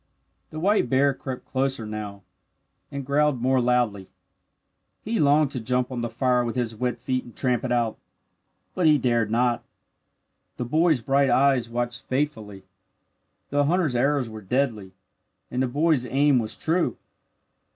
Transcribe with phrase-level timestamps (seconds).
[0.49, 2.23] The white bear crept closer now,
[2.91, 4.07] and growled more loudly.
[5.03, 7.99] He longed to jump on the fire with his wet feet and tramp it out.
[8.73, 9.63] But he dared not.
[10.57, 12.63] The boy's bright eyes watched faithfully.
[13.51, 14.93] The hunter's arrows were deadly,
[15.51, 16.97] and the boy's aim was true.